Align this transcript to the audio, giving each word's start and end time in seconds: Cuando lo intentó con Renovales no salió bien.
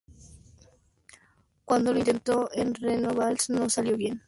Cuando 1.63 1.93
lo 1.93 1.99
intentó 1.99 2.49
con 2.49 2.73
Renovales 2.73 3.51
no 3.51 3.69
salió 3.69 3.95
bien. 3.97 4.19